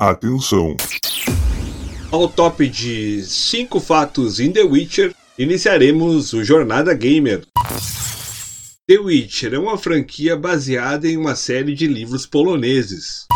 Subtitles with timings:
[0.00, 0.78] Atenção!
[2.10, 7.44] Ao top de 5 fatos em The Witcher, iniciaremos o Jornada Gamer.
[8.88, 13.26] The Witcher é uma franquia baseada em uma série de livros poloneses.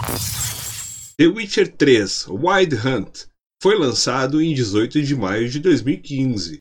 [1.18, 3.26] The Witcher 3 Wild Hunt
[3.62, 6.60] foi lançado em 18 de maio de 2015.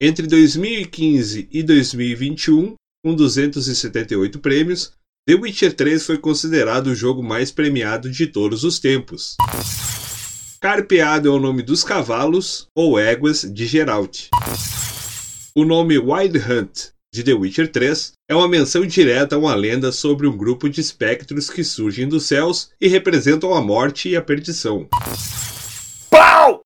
[0.00, 4.92] Entre 2015 e 2021, com 278 prêmios,
[5.30, 9.36] The Witcher 3 foi considerado o jogo mais premiado de todos os tempos.
[10.60, 14.26] Carpeado é o nome dos cavalos ou éguas de Geralt.
[15.54, 19.92] O nome Wild Hunt de The Witcher 3 é uma menção direta a uma lenda
[19.92, 24.20] sobre um grupo de espectros que surgem dos céus e representam a morte e a
[24.20, 24.88] perdição.
[26.10, 26.60] Pau!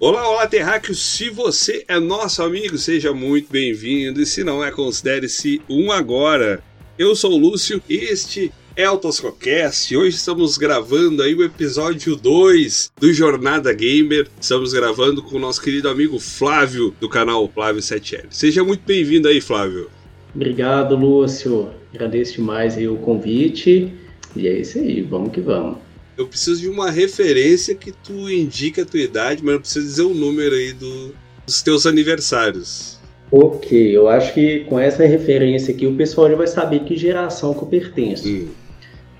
[0.00, 1.00] Olá, olá, terráqueos!
[1.00, 4.22] Se você é nosso amigo, seja muito bem-vindo.
[4.22, 6.62] E se não é, considere-se um agora.
[6.96, 9.96] Eu sou o Lúcio, este é o Toscocast.
[9.96, 14.28] Hoje estamos gravando aí o episódio 2 do Jornada Gamer.
[14.40, 18.26] Estamos gravando com o nosso querido amigo Flávio, do canal Flávio 7L.
[18.30, 19.90] Seja muito bem-vindo aí, Flávio.
[20.32, 21.70] Obrigado, Lúcio.
[21.92, 23.92] Agradeço demais aí o convite.
[24.36, 25.87] E é isso aí, vamos que vamos.
[26.18, 30.02] Eu preciso de uma referência que tu indique a tua idade, mas não precisa dizer
[30.02, 31.14] o número aí do,
[31.46, 32.98] dos teus aniversários.
[33.30, 37.54] Ok, eu acho que com essa referência aqui o pessoal já vai saber que geração
[37.54, 38.28] que eu pertenço.
[38.28, 38.48] Hum.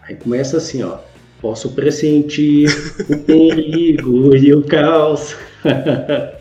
[0.03, 0.99] Aí começa assim, ó.
[1.41, 2.69] Posso pressentir
[3.09, 5.37] o perigo e o caos.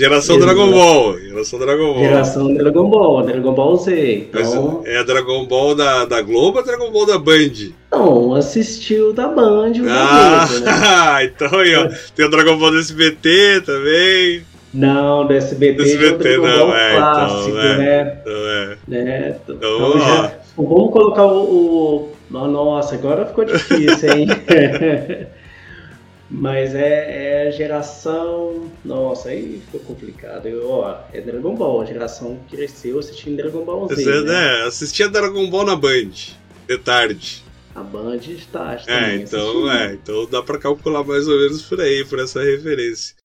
[0.00, 0.54] Geração Exato.
[0.54, 1.18] Dragon Ball.
[1.20, 2.02] Geração Dragon Ball.
[2.04, 4.28] Geração Dragon Ball, Dragon Ball Z.
[4.32, 7.72] Mas Então, é a Dragon Ball da, da Globo ou a Dragon Ball da Band?
[7.92, 11.24] não, assistiu da Band o Ah, da Globo, né?
[11.36, 11.88] então aí, ó.
[12.16, 14.42] Tem o Dragon Ball do SBT também.
[14.72, 17.76] Não, do SBT, Do SBT Dragon não, Ball é, então, clássico, é.
[17.76, 18.18] né?
[18.22, 18.76] Então é.
[18.88, 19.36] né?
[19.44, 24.28] Então, Então, já- vamos colocar o, o- Nossa, agora ficou difícil, hein?
[26.30, 28.70] Mas é, é geração.
[28.84, 30.46] Nossa, aí ficou complicado.
[30.46, 33.96] Eu, ó, é Dragon Ball, a geração que cresceu assistindo Dragon Ball Z.
[33.96, 34.32] Você, né?
[34.32, 36.10] né, assistia Dragon Ball na Band.
[36.68, 37.42] De tarde.
[37.74, 39.70] A Band está É, também então, assistindo.
[39.72, 39.94] é.
[39.94, 43.16] Então dá pra calcular mais ou menos por aí, por essa referência.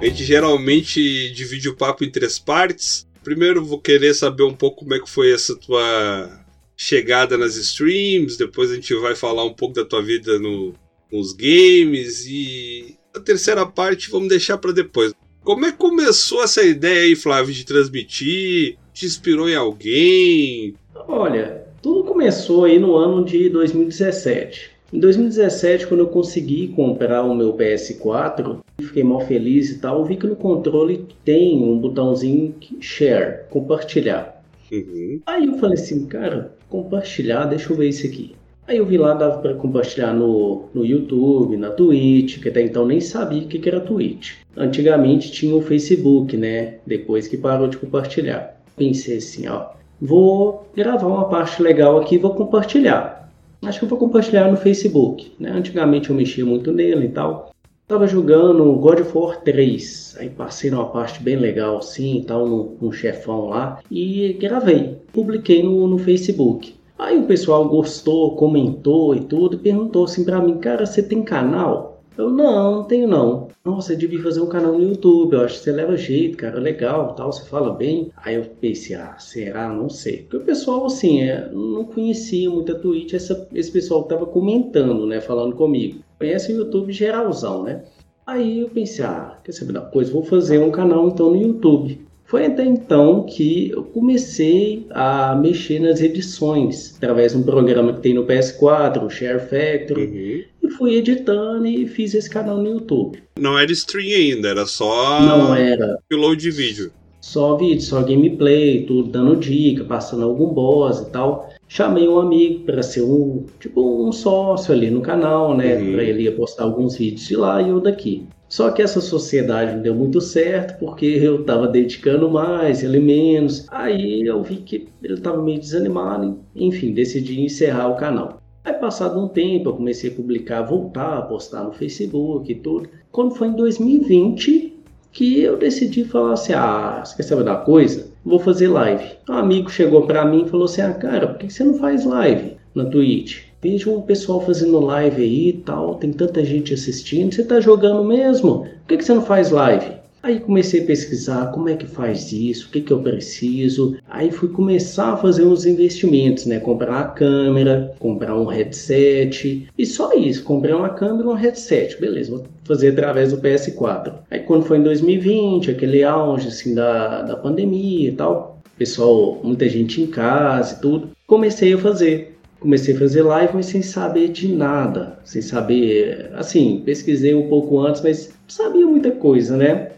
[0.00, 3.06] A gente geralmente divide o papo em três partes.
[3.24, 6.45] Primeiro vou querer saber um pouco como é que foi essa tua
[6.76, 10.74] chegada nas streams, depois a gente vai falar um pouco da tua vida no,
[11.10, 15.12] nos games e a terceira parte vamos deixar pra depois.
[15.42, 18.76] Como é que começou essa ideia aí, Flávio, de transmitir?
[18.92, 20.74] Te inspirou em alguém?
[21.06, 24.76] Olha, tudo começou aí no ano de 2017.
[24.92, 30.16] Em 2017, quando eu consegui comprar o meu PS4, fiquei mal feliz e tal, vi
[30.16, 34.42] que no controle tem um botãozinho que share, compartilhar.
[34.70, 35.20] Uhum.
[35.26, 38.34] Aí eu falei assim, cara, compartilhar, deixa eu ver isso aqui.
[38.68, 42.84] Aí eu vi lá, dava para compartilhar no, no YouTube, na Twitch, que até então
[42.84, 44.34] nem sabia o que, que era Twitch.
[44.56, 46.78] Antigamente tinha o Facebook, né?
[46.84, 48.60] Depois que parou de compartilhar.
[48.76, 49.68] Pensei assim, ó,
[50.00, 53.30] vou gravar uma parte legal aqui e vou compartilhar.
[53.62, 55.50] Acho que eu vou compartilhar no Facebook, né?
[55.50, 57.52] Antigamente eu mexia muito nele e tal.
[57.88, 62.90] Tava jogando God of War 3, aí passei numa parte bem legal assim, tal, num,
[62.90, 66.74] chefão lá, e gravei, publiquei no, no Facebook.
[66.98, 71.22] Aí o pessoal gostou, comentou e tudo, e perguntou assim pra mim, cara, você tem
[71.22, 72.02] canal?
[72.18, 73.48] Eu, não, não tenho não.
[73.64, 76.58] Nossa, você devia fazer um canal no YouTube, eu acho que você leva jeito, cara,
[76.58, 78.10] legal, tal, você fala bem.
[78.16, 79.68] Aí eu pensei, ah, será?
[79.68, 80.22] Não sei.
[80.22, 84.26] Porque o pessoal, assim, é, não conhecia muito a Twitch, essa, esse pessoal que tava
[84.26, 86.00] comentando, né, falando comigo.
[86.18, 87.82] Conhece o YouTube geralzão, né?
[88.26, 90.12] Aí eu pensei, ah, quer saber da coisa?
[90.12, 92.00] Vou fazer um canal então no YouTube.
[92.24, 98.00] Foi até então que eu comecei a mexer nas edições, através de um programa que
[98.00, 100.68] tem no PS4, o Share Factory, Uhum.
[100.68, 103.22] e fui editando e fiz esse canal no YouTube.
[103.38, 106.90] Não era stream ainda, era só Não era upload de vídeo.
[107.20, 111.48] só vídeo, só gameplay, tudo dando dica, passando algum boss e tal.
[111.68, 115.76] Chamei um amigo para ser um, tipo, um sócio ali no canal, né?
[115.76, 115.92] Uhum.
[115.92, 118.26] Para ele postar alguns vídeos de lá e eu daqui.
[118.48, 123.66] Só que essa sociedade não deu muito certo porque eu tava dedicando mais, ele menos.
[123.70, 128.40] Aí eu vi que ele tava meio desanimado, enfim, decidi encerrar o canal.
[128.64, 132.88] Aí passado um tempo eu comecei a publicar, voltar a postar no Facebook e tudo.
[133.10, 134.74] Quando foi em 2020
[135.12, 138.10] que eu decidi falar assim, ah, você quer saber da coisa?
[138.26, 139.04] Vou fazer live.
[139.28, 142.04] Um amigo chegou para mim e falou assim: ah, cara, por que você não faz
[142.04, 143.44] live na Twitch?
[143.62, 148.04] Vejo o pessoal fazendo live aí e tal, tem tanta gente assistindo, você tá jogando
[148.04, 148.66] mesmo?
[148.86, 149.92] Por que você não faz live?
[150.26, 153.96] Aí comecei a pesquisar como é que faz isso, o que, que eu preciso.
[154.08, 156.58] Aí fui começar a fazer uns investimentos, né?
[156.58, 160.42] Comprar a câmera, comprar um headset e só isso.
[160.42, 162.00] Comprei uma câmera e um headset.
[162.00, 164.14] Beleza, vou fazer através do PS4.
[164.28, 169.68] Aí quando foi em 2020, aquele auge assim da, da pandemia e tal, pessoal, muita
[169.68, 174.28] gente em casa e tudo, comecei a fazer comecei a fazer live, mas sem saber
[174.28, 179.90] de nada, sem saber, assim, pesquisei um pouco antes, mas sabia muita coisa, né?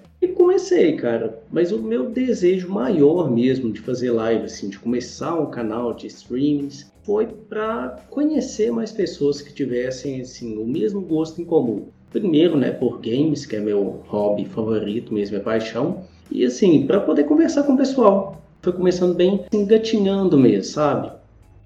[0.68, 1.42] Comecei, cara.
[1.50, 6.06] Mas o meu desejo maior mesmo de fazer live, assim, de começar um canal de
[6.08, 11.86] streams, foi para conhecer mais pessoas que tivessem, assim, o mesmo gosto em comum.
[12.10, 16.04] Primeiro, né, por games, que é meu hobby favorito mesmo, é paixão.
[16.30, 18.42] E, assim, para poder conversar com o pessoal.
[18.60, 21.10] Foi começando bem engatinhando mesmo, sabe?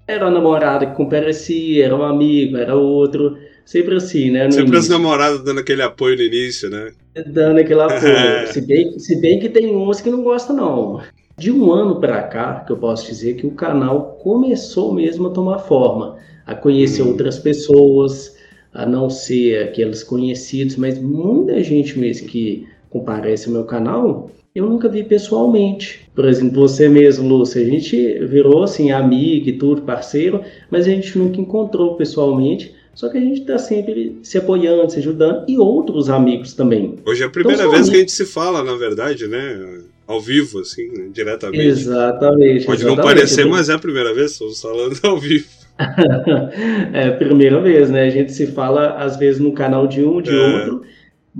[0.07, 3.37] Era a namorada que comparecia, era um amigo, era outro.
[3.65, 4.51] Sempre assim, né?
[4.51, 4.79] Sempre início.
[4.79, 6.91] as namoradas dando aquele apoio no início, né?
[7.27, 8.47] Dando aquele apoio.
[8.47, 11.01] se, bem, se bem que tem uns que não gostam, não.
[11.37, 15.31] De um ano para cá, que eu posso dizer que o canal começou mesmo a
[15.31, 17.09] tomar forma, a conhecer hum.
[17.09, 18.35] outras pessoas,
[18.73, 24.67] a não ser aqueles conhecidos, mas muita gente mesmo que comparece ao meu canal, eu
[24.69, 26.07] nunca vi pessoalmente.
[26.13, 30.91] Por exemplo, você mesmo, Lúcia, a gente virou assim amigo e tudo, parceiro, mas a
[30.91, 32.73] gente nunca encontrou pessoalmente.
[32.93, 36.95] Só que a gente está sempre se apoiando, se ajudando e outros amigos também.
[37.05, 39.81] Hoje é a primeira então, vez que a gente se fala, na verdade, né?
[40.05, 41.09] Ao vivo, assim, né?
[41.11, 41.65] diretamente.
[41.65, 42.65] Exatamente.
[42.65, 42.85] Pode exatamente.
[42.85, 45.47] não parecer, mas é a primeira vez, estamos falando ao vivo.
[46.93, 48.03] é a primeira vez, né?
[48.03, 50.33] A gente se fala, às vezes, no canal de um, de é.
[50.33, 50.83] outro,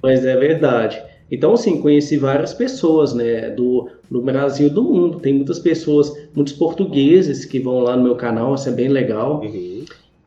[0.01, 1.01] mas é verdade.
[1.29, 5.19] Então, assim, conheci várias pessoas, né, do, do Brasil e do mundo.
[5.19, 9.41] Tem muitas pessoas, muitos portugueses que vão lá no meu canal, isso é bem legal.
[9.43, 9.85] Uhum.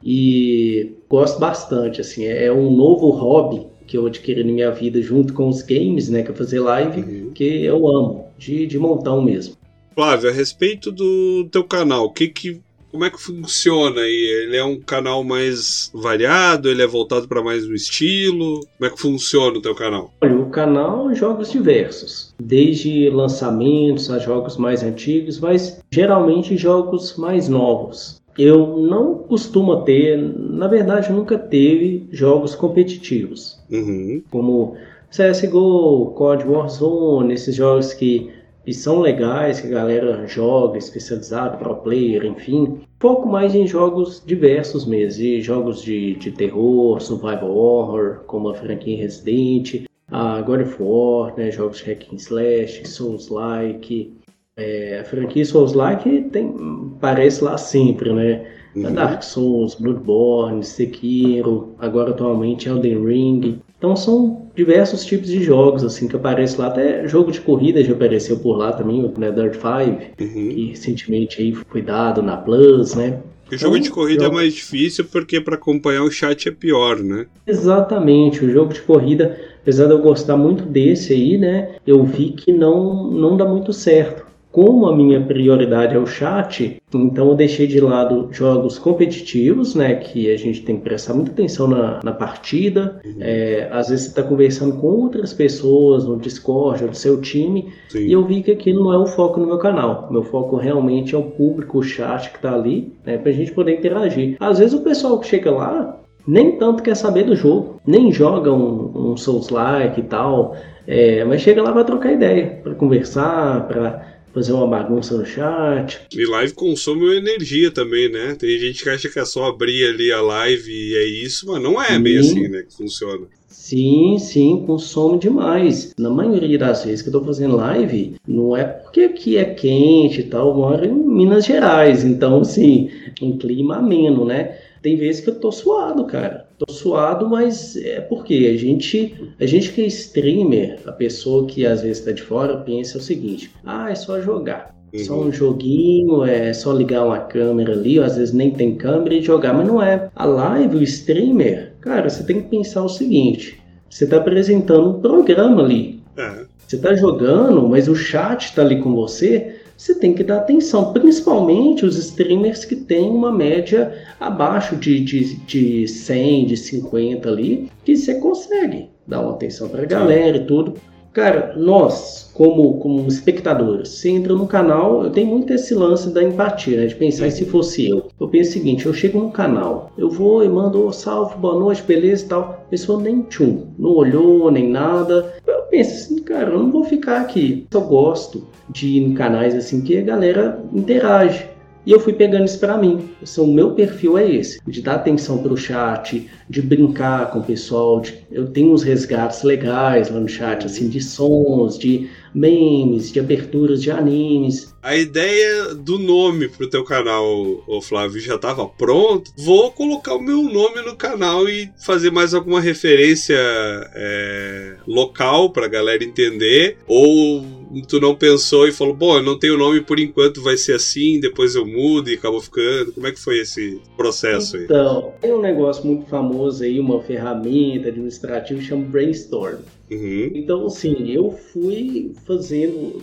[0.09, 5.03] E gosto bastante, assim, é, é um novo hobby que eu adquiri na minha vida
[5.03, 7.31] junto com os games, né, que é fazer live, uhum.
[7.33, 9.57] que eu amo, de, de montão mesmo.
[9.97, 12.61] Flávio, a respeito do teu canal, que que
[12.93, 14.45] como é que funciona aí?
[14.45, 16.71] Ele é um canal mais variado?
[16.71, 18.61] Ele é voltado para mais um estilo?
[18.79, 20.15] Como é que funciona o teu canal?
[20.23, 27.49] Olha, o canal jogos diversos, desde lançamentos a jogos mais antigos, mas geralmente jogos mais
[27.49, 28.23] novos.
[28.39, 34.23] Eu não costumo ter, na verdade nunca teve jogos competitivos, uhum.
[34.31, 34.77] como
[35.11, 38.31] CSGO, COD Warzone, esses jogos que
[38.67, 42.81] e são legais, que a galera joga, especializado, pro player, enfim.
[42.99, 48.55] Foco mais em jogos diversos mesmo, e jogos de, de terror, survival horror, como a
[48.55, 54.13] franquia Resident, a God of War, né, jogos de hack and slash, Souls-like.
[54.57, 56.55] É, a franquia Souls-like tem,
[56.99, 58.47] parece lá sempre, né?
[58.75, 58.93] Uhum.
[58.93, 63.59] Dark Souls, Bloodborne, Sekiro, agora atualmente Elden Ring.
[63.77, 66.69] Então são diversos tipos de jogos assim que aparecem lá.
[66.69, 70.07] Até jogo de corrida já apareceu por lá também, o né, Dirt 5, uhum.
[70.19, 73.21] que recentemente aí foi dado na Plus, né?
[73.53, 74.37] O jogo então, de corrida jogo...
[74.37, 77.27] é mais difícil porque para acompanhar o chat é pior, né?
[77.47, 81.77] Exatamente, o jogo de corrida, apesar de eu gostar muito desse aí, né?
[81.87, 84.26] Eu vi que não, não dá muito certo
[84.57, 89.97] como a minha prioridade é o chat, então eu deixei de lado jogos competitivos, né,
[89.97, 92.99] que a gente tem que prestar muita atenção na, na partida.
[93.05, 93.17] Uhum.
[93.21, 97.71] É, às vezes você está conversando com outras pessoas no Discord ou do seu time,
[97.91, 98.07] Sim.
[98.07, 100.09] e eu vi que aquilo não é o foco no meu canal.
[100.11, 103.53] Meu foco realmente é o público, o chat que está ali, né, para a gente
[103.53, 104.39] poder interagir.
[104.41, 108.51] Às vezes o pessoal que chega lá nem tanto quer saber do jogo, nem joga
[108.51, 114.16] um, um Souls-like e tal, é, mas chega lá para trocar ideia, para conversar, para
[114.37, 115.99] fazer uma bagunça no chat.
[116.15, 118.37] E live consome energia também, né?
[118.39, 121.63] Tem gente que acha que é só abrir ali a live e é isso, mas
[121.63, 122.03] não é sim.
[122.03, 122.63] bem assim, né?
[122.63, 123.27] Que funciona.
[123.49, 125.95] Sim, sim, consome demais.
[125.99, 130.21] Na maioria das vezes que eu tô fazendo live, não é porque aqui é quente
[130.21, 132.91] e tal, eu moro em Minas Gerais, então, assim,
[133.23, 134.59] um clima ameno, né?
[134.83, 136.46] Tem vezes que eu tô suado, cara.
[136.59, 141.67] Tô suado, mas é porque a gente, a gente que é streamer, a pessoa que
[141.67, 144.75] às vezes tá de fora, pensa o seguinte: ah, é só jogar.
[144.93, 145.05] Uhum.
[145.05, 149.15] Só um joguinho, é só ligar uma câmera ali, ou às vezes nem tem câmera
[149.15, 150.09] e jogar, mas não é.
[150.17, 153.61] A live, o streamer, cara, você tem que pensar o seguinte:
[153.91, 156.01] você está apresentando um programa ali.
[156.17, 156.47] Uhum.
[156.67, 160.93] Você está jogando, mas o chat está ali com você você tem que dar atenção,
[160.93, 167.71] principalmente os streamers que têm uma média abaixo de, de, de 100, de 50 ali,
[167.85, 170.75] que você consegue dar uma atenção para a galera e tudo.
[171.17, 176.23] Cara, nós, como, como espectadores, você entra no canal, eu tenho muito esse lance da
[176.23, 176.87] empatia, né?
[176.87, 178.09] De pensar, se fosse eu?
[178.21, 181.59] Eu penso o seguinte, eu chego no canal, eu vou e mando, oh, salve, boa
[181.59, 182.43] noite, beleza e tal.
[182.43, 185.35] A pessoa nem tchum, não olhou, nem nada.
[185.77, 187.67] Eu penso assim, cara, eu não vou ficar aqui.
[187.71, 191.47] Eu gosto de ir em canais assim que a galera interage.
[191.87, 193.09] E eu fui pegando isso para mim.
[193.39, 197.45] O meu perfil é esse, de dar atenção para o chat, de brincar com o
[197.45, 198.01] pessoal.
[198.01, 198.13] De...
[198.31, 203.81] eu tenho uns resgates legais lá no chat, assim, de sons, de memes, de aberturas
[203.81, 204.75] de animes.
[204.83, 207.25] A ideia do nome pro teu canal,
[207.67, 209.33] o Flávio, já estava pronto.
[209.37, 215.69] Vou colocar o meu nome no canal e fazer mais alguma referência é, local pra
[215.69, 216.79] galera entender.
[216.87, 217.45] Ou
[217.89, 221.21] tu não pensou e falou, bom, eu não tenho nome por enquanto, vai ser assim,
[221.21, 222.93] depois eu mudo e acabou ficando.
[222.93, 224.65] Como é que foi esse processo aí?
[224.65, 229.59] Então, tem um negócio muito famoso aí, uma ferramenta administrativa chama Brainstorm.
[229.91, 230.31] Uhum.
[230.35, 233.03] Então, assim, eu fui fazendo,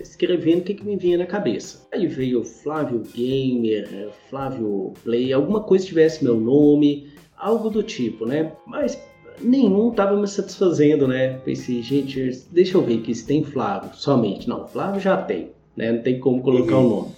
[0.00, 1.86] escrevendo o que, que me vinha na cabeça.
[1.92, 8.52] Aí veio Flávio Gamer, Flávio Play, alguma coisa tivesse meu nome, algo do tipo, né?
[8.66, 9.00] Mas
[9.40, 11.38] nenhum estava me satisfazendo, né?
[11.44, 14.48] Pensei, gente, deixa eu ver que se tem Flávio somente.
[14.48, 15.92] Não, Flávio já tem, né?
[15.92, 16.86] Não tem como colocar o uhum.
[16.86, 17.08] um nome.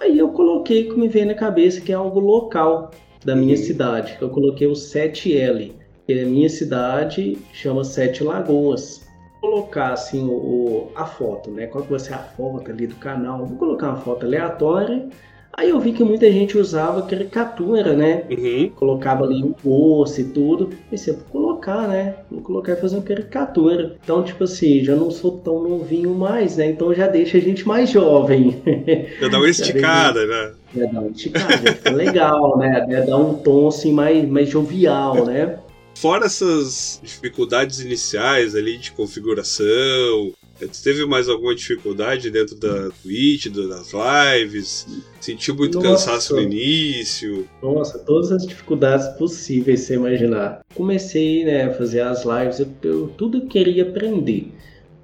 [0.00, 2.90] Aí eu coloquei o que me veio na cabeça, que é algo local
[3.24, 3.62] da minha uhum.
[3.62, 4.16] cidade.
[4.20, 5.72] Eu coloquei o 7L,
[6.06, 9.06] que é a minha cidade chama Sete Lagoas.
[9.40, 11.66] Vou colocar assim o, o, a foto, né?
[11.66, 13.44] Qual que vai ser a foto ali do canal?
[13.46, 15.08] Vou colocar uma foto aleatória
[15.58, 18.22] Aí eu vi que muita gente usava caricatura, né?
[18.30, 18.70] Uhum.
[18.76, 20.70] Colocava ali um post e tudo.
[20.88, 21.24] Pensei, vou
[21.58, 22.14] colocar, né?
[22.30, 23.96] Vou colocar e fazer uma caricatura.
[24.02, 26.70] Então, tipo assim, já não sou tão novinho mais, né?
[26.70, 28.62] Então já deixa a gente mais jovem.
[29.20, 30.52] Já dá uma esticada, né?
[30.74, 32.86] Já dá uma esticada, fica legal, né?
[32.88, 35.58] Já dá um tom assim mais, mais jovial, né?
[35.94, 40.32] Fora essas dificuldades iniciais ali de configuração,
[40.66, 44.86] você teve mais alguma dificuldade dentro da Twitch, das lives?
[45.20, 46.06] Sentiu muito Nossa.
[46.06, 47.48] cansaço no início?
[47.62, 50.64] Nossa, todas as dificuldades possíveis, você imaginar.
[50.74, 54.52] Comecei né, a fazer as lives, eu, eu tudo queria aprender.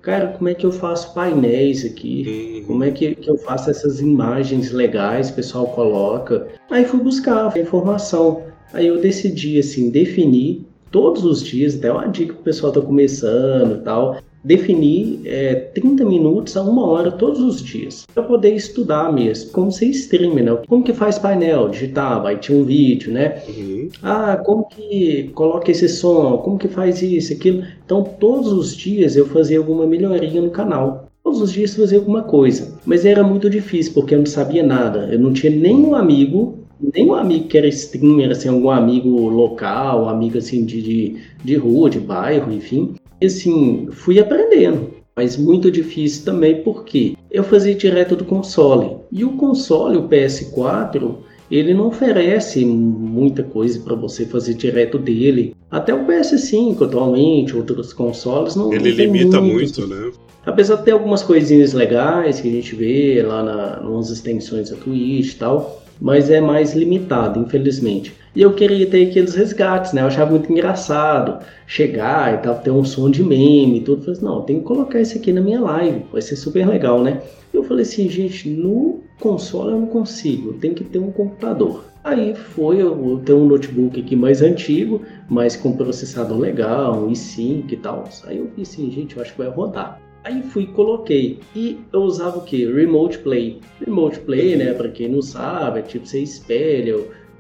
[0.03, 2.59] Cara, como é que eu faço painéis aqui?
[2.59, 2.67] Uhum.
[2.67, 6.47] Como é que, que eu faço essas imagens legais que o pessoal coloca?
[6.71, 8.43] Aí fui buscar informação.
[8.75, 12.83] Aí eu decidi, assim, definir todos os dias, até uma dica que o pessoal está
[12.83, 18.55] começando e tal, definir é, 30 minutos a uma hora todos os dias para poder
[18.55, 20.59] estudar mesmo, como ser streamer, né?
[20.69, 23.43] Como que faz painel, digitar, vai ter um vídeo, né?
[23.49, 23.89] Uhum.
[24.03, 27.65] Ah, como que coloca esse som, como que faz isso, aquilo.
[27.85, 31.09] Então, todos os dias eu fazia alguma melhoria no canal.
[31.23, 35.09] Todos os dias fazia alguma coisa, mas era muito difícil porque eu não sabia nada.
[35.11, 36.64] Eu não tinha nenhum amigo
[36.95, 41.89] nenhum amigo que era streamer, assim, algum amigo local, amigo assim de, de, de rua,
[41.89, 42.95] de bairro, enfim.
[43.21, 48.97] E assim, fui aprendendo, mas muito difícil também porque eu fazia direto do console.
[49.11, 51.17] E o console, o PS4,
[51.51, 55.55] ele não oferece muita coisa para você fazer direto dele.
[55.71, 60.13] Até o PS5 atualmente, outros consoles não Ele limita muito, muito, né?
[60.47, 64.77] Apesar de ter algumas coisinhas legais que a gente vê lá na, nas extensões da
[64.77, 68.15] Twitch e tal, mas é mais limitado, infelizmente.
[68.35, 70.03] E eu queria ter aqueles resgates, né?
[70.03, 73.99] Eu achava muito engraçado chegar e tal, ter um som de meme e tudo.
[73.99, 76.67] Eu falei assim, não, tem que colocar isso aqui na minha live, vai ser super
[76.67, 77.23] legal, né?
[77.53, 81.85] Eu falei assim, gente, no console eu não consigo, tem que ter um computador.
[82.03, 87.73] Aí foi, eu tenho um notebook aqui mais antigo, mas com processador legal, um i5
[87.73, 88.05] e tal.
[88.25, 89.99] Aí eu vi assim, gente, eu acho que vai rodar.
[90.25, 91.39] Aí fui e coloquei.
[91.55, 92.65] E eu usava o que?
[92.65, 93.61] Remote Play.
[93.79, 94.73] Remote Play, né?
[94.73, 96.97] Para quem não sabe, é tipo você espelha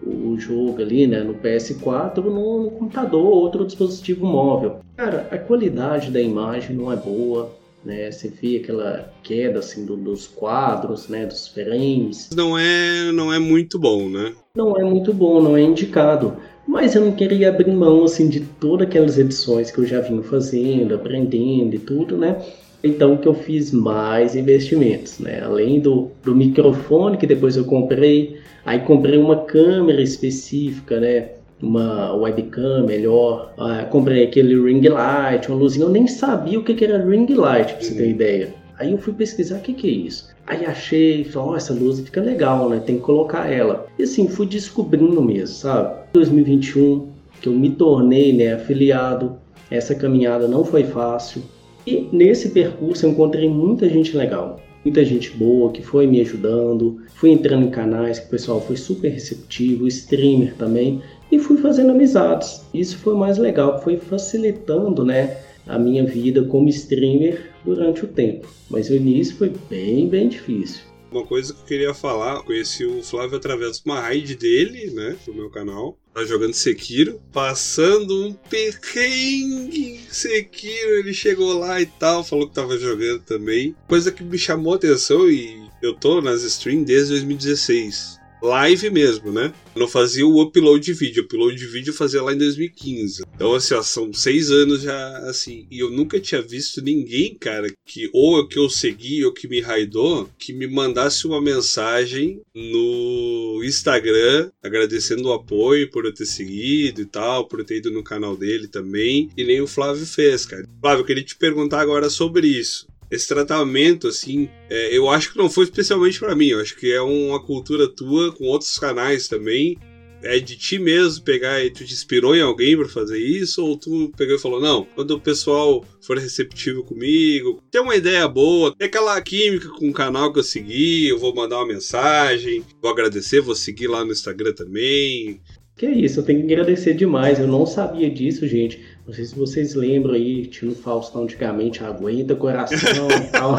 [0.07, 4.81] o jogo ali, né, no PS4 no, no computador ou outro dispositivo móvel.
[4.97, 7.51] Cara, a qualidade da imagem não é boa,
[7.85, 8.11] né?
[8.11, 12.31] Você vê aquela queda assim do, dos quadros, né, dos frames.
[12.35, 14.35] Não é, não é muito bom, né?
[14.57, 16.37] Não é muito bom, não é indicado.
[16.67, 20.23] Mas eu não queria abrir mão assim de todas aquelas edições que eu já vinha
[20.23, 22.43] fazendo, aprendendo e tudo, né?
[22.85, 25.41] Então que eu fiz mais investimentos, né?
[25.43, 31.29] Além do, do microfone que depois eu comprei, Aí comprei uma câmera específica, né?
[31.61, 33.53] Uma webcam melhor.
[33.59, 35.85] Ah, comprei aquele ring light, uma luzinha.
[35.85, 38.55] Eu nem sabia o que, que era ring light, pra você ter ideia.
[38.79, 40.35] Aí eu fui pesquisar o que, que é isso.
[40.47, 42.81] Aí achei, falei, oh, essa luz fica legal, né?
[42.85, 43.87] Tem que colocar ela.
[43.99, 45.95] E assim, fui descobrindo mesmo, sabe?
[46.13, 47.09] 2021,
[47.41, 49.37] que eu me tornei né, afiliado.
[49.71, 51.43] Essa caminhada não foi fácil.
[51.87, 57.03] E nesse percurso eu encontrei muita gente legal muita gente boa que foi me ajudando,
[57.15, 61.91] fui entrando em canais que o pessoal foi super receptivo, streamer também, e fui fazendo
[61.91, 62.63] amizades.
[62.73, 68.47] Isso foi mais legal, foi facilitando, né, a minha vida como streamer durante o tempo.
[68.69, 70.83] Mas o início foi bem, bem difícil.
[71.11, 75.17] Uma coisa que eu queria falar, conheci o Flávio através de uma raid dele, né,
[75.25, 75.97] do meu canal.
[76.15, 82.79] Tá jogando Sekiro, passando um perrengue Sekiro, ele chegou lá e tal, falou que tava
[82.79, 83.75] jogando também.
[83.89, 89.33] Coisa que me chamou a atenção e eu tô nas streams desde 2016 live mesmo,
[89.33, 89.53] né?
[89.77, 91.23] não fazia o upload de vídeo.
[91.23, 93.25] O upload de vídeo eu fazia lá em 2015.
[93.35, 95.67] Então, assim, ó, são seis anos já, assim.
[95.71, 99.61] E eu nunca tinha visto ninguém, cara, que ou que eu segui ou que me
[99.61, 107.01] raidou, que me mandasse uma mensagem no Instagram agradecendo o apoio por eu ter seguido
[107.01, 109.31] e tal, por eu ter ido no canal dele também.
[109.37, 110.67] E nem o Flávio fez, cara.
[110.81, 115.39] Flávio, eu queria te perguntar agora sobre isso esse tratamento, assim, é, eu acho que
[115.39, 116.49] não foi especialmente para mim.
[116.49, 119.79] Eu acho que é uma cultura tua com outros canais também.
[120.23, 123.63] É de ti mesmo pegar e tu te inspirou em alguém para fazer isso?
[123.63, 128.27] Ou tu pegou e falou, não, quando o pessoal for receptivo comigo, tem uma ideia
[128.27, 132.65] boa, tem aquela química com o canal que eu segui, eu vou mandar uma mensagem,
[132.81, 135.43] vou agradecer, vou seguir lá no Instagram também.
[135.77, 137.41] Que é isso, eu tenho que agradecer demais.
[137.41, 138.81] Eu não sabia disso, gente.
[139.05, 143.57] Não sei se vocês lembram aí, tinha no Faustão antigamente, aguenta coração e tal.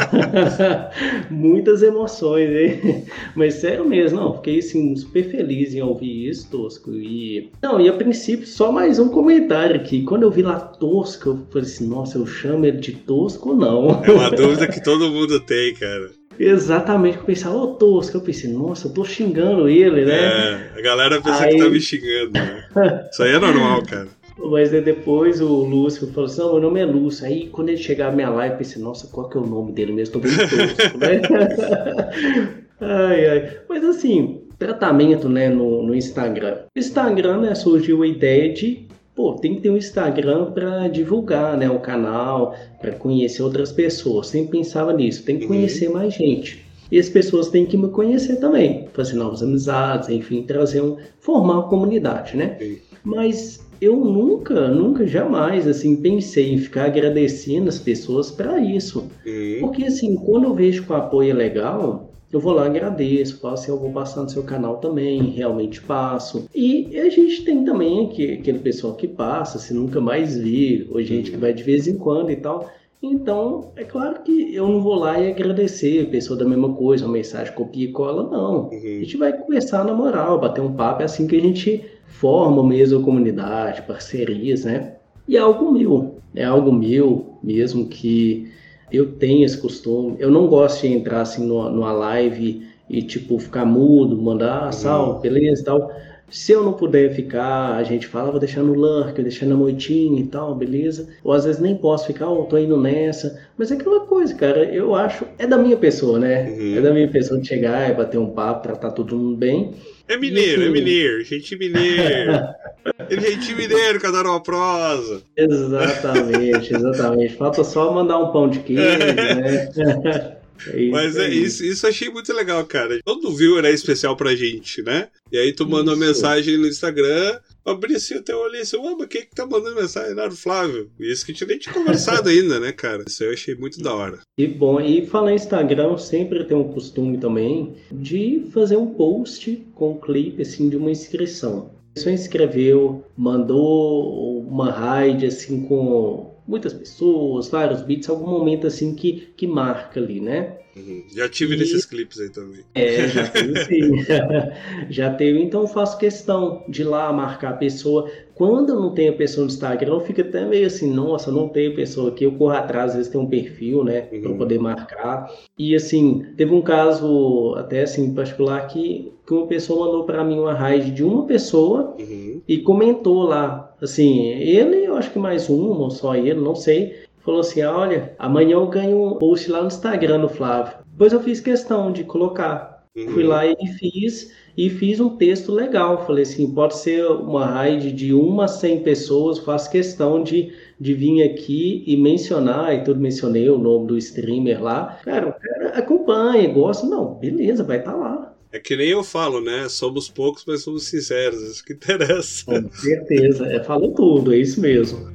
[1.30, 3.04] Muitas emoções, hein?
[3.34, 6.90] Mas sério mesmo, não, fiquei assim, super feliz em ouvir isso, Tosco.
[6.94, 7.50] E.
[7.62, 10.02] Não, e a princípio, só mais um comentário aqui.
[10.02, 13.56] Quando eu vi lá Tosco, eu falei assim, nossa, eu chamo ele de Tosco ou
[13.56, 14.02] não?
[14.02, 16.10] É uma dúvida que todo mundo tem, cara.
[16.38, 20.70] Exatamente, eu pensava, ô Tosco, eu pensei, nossa, eu tô xingando ele, né?
[20.74, 21.54] É, a galera pensa aí...
[21.54, 23.08] que tá me xingando, né?
[23.10, 24.08] Isso aí é normal, cara.
[24.38, 27.26] Mas aí depois o Lúcio falou assim, não, meu nome é Lúcio.
[27.26, 29.72] Aí quando ele chegar na minha live, eu pensei, nossa, qual que é o nome
[29.72, 30.12] dele mesmo?
[30.12, 31.22] Tô bem tosco, né?
[32.80, 33.58] ai, ai.
[33.66, 36.58] Mas assim, tratamento né, no, no Instagram.
[36.76, 38.85] Instagram, né, surgiu a ideia de
[39.16, 44.26] pô, tem que ter um Instagram para divulgar, né, o canal, para conhecer outras pessoas.
[44.26, 45.52] Sempre pensava nisso, tem que uhum.
[45.52, 46.64] conhecer mais gente.
[46.92, 51.54] E as pessoas têm que me conhecer também, fazer novas amizades, enfim, trazer um, formar
[51.54, 52.56] uma comunidade, né?
[52.60, 52.78] Sim.
[53.02, 59.08] Mas eu nunca, nunca, jamais, assim, pensei em ficar agradecendo as pessoas para isso.
[59.26, 59.56] Uhum.
[59.60, 63.54] Porque, assim, quando eu vejo que o apoio é legal, eu vou lá, agradeço, falo
[63.54, 66.48] assim, eu vou passar no seu canal também, realmente passo.
[66.54, 71.02] E a gente tem também aqui, aquele pessoal que passa, se nunca mais vi, ou
[71.02, 72.70] gente que vai de vez em quando e tal.
[73.02, 77.06] Então, é claro que eu não vou lá e agradecer a pessoa da mesma coisa,
[77.06, 78.68] uma mensagem copia e cola, não.
[78.68, 78.70] Uhum.
[78.70, 82.62] A gente vai conversar na moral, bater um papo, é assim que a gente forma
[82.62, 84.94] mesmo a comunidade, parcerias, né?
[85.26, 88.48] E é algo meu, é algo meu mesmo que
[88.90, 90.16] eu tenho esse costume.
[90.18, 94.72] Eu não gosto de entrar assim numa, numa live e tipo ficar mudo, mandar ah,
[94.72, 95.90] sal, beleza e tal.
[96.28, 99.54] Se eu não puder ficar, a gente fala, vou deixar no lurk, vou deixar na
[99.54, 101.08] moitinha e tal, beleza?
[101.22, 103.40] Ou às vezes nem posso ficar, ou oh, tô indo nessa.
[103.56, 106.50] Mas é aquela coisa, cara, eu acho, é da minha pessoa, né?
[106.50, 106.78] Uhum.
[106.78, 109.74] É da minha pessoa de chegar e bater um papo, tratar todo mundo bem.
[110.08, 112.32] É mineiro, é mineiro, gente mineiro.
[113.08, 115.22] é gente mineiro uma prosa.
[115.36, 117.34] Exatamente, exatamente.
[117.34, 120.35] Falta só mandar um pão de queijo, né?
[120.68, 123.00] É Mas é isso, isso achei muito legal, cara.
[123.04, 125.08] Todo viewer é especial pra gente, né?
[125.30, 129.08] E aí tu manda uma mensagem no Instagram, abri assim, até olhei assim, ué, mas
[129.08, 130.12] quem que tá mandando mensagem?
[130.12, 130.90] Era o Flávio.
[130.98, 133.04] E isso que a gente nem tinha conversado ainda, né, cara?
[133.06, 134.20] Isso aí eu achei muito da hora.
[134.38, 139.66] E bom, e falar em Instagram, sempre tem um costume também de fazer um post
[139.74, 141.70] com um clipe, assim, de uma inscrição.
[141.90, 148.94] A pessoa inscreveu, mandou uma raid, assim, com muitas pessoas, vários beats, algum momento assim
[148.94, 150.58] que, que marca ali, né?
[150.76, 151.04] Uhum.
[151.08, 151.58] Já tive e...
[151.58, 152.60] nesses clipes aí também.
[152.74, 154.04] É, já teve sim.
[154.90, 158.10] já teve, então faço questão de ir lá marcar a pessoa.
[158.34, 161.48] Quando eu não tenho a pessoa no Instagram, eu fico até meio assim, nossa, não
[161.48, 164.20] tenho pessoa aqui, eu corro atrás, às vezes tem um perfil, né, uhum.
[164.20, 165.32] para poder marcar.
[165.58, 170.38] E assim, teve um caso até assim particular que, que uma pessoa mandou para mim
[170.38, 172.42] uma raid de uma pessoa uhum.
[172.46, 176.96] e comentou lá, assim, ele, eu acho que mais uma, ou só ele, não sei,
[177.26, 180.78] falou assim: olha, amanhã eu ganho um post lá no Instagram do Flávio.
[180.86, 182.76] Depois eu fiz questão de colocar.
[182.96, 183.08] Uhum.
[183.08, 186.06] Fui lá e fiz, e fiz um texto legal.
[186.06, 190.94] Falei assim: pode ser uma raid de uma a 100 pessoas, faço questão de, de
[190.94, 194.98] vir aqui e mencionar, e tudo mencionei o nome do streamer lá.
[195.04, 196.86] Cara, o cara acompanha, gosta.
[196.86, 198.35] Não, beleza, vai estar tá lá.
[198.56, 199.68] É que nem eu falo, né?
[199.68, 201.42] Somos poucos, mas somos sinceros.
[201.42, 202.42] Isso que interessa.
[202.46, 203.46] Com certeza.
[203.46, 205.12] É, falou tudo, é isso mesmo.